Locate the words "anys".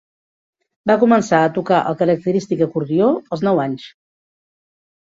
3.69-3.89